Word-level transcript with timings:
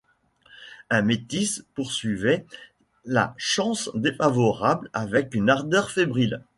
Un 0.89 1.03
métis 1.03 1.63
poursuivait 1.75 2.47
la 3.05 3.35
chance 3.37 3.91
défavorable 3.93 4.89
avec 4.95 5.35
une 5.35 5.47
ardeur 5.47 5.91
fébrile. 5.91 6.41